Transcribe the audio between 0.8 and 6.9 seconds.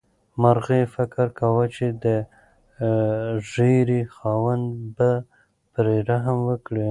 فکر کاوه چې د ږیرې خاوند به پرې رحم وکړي.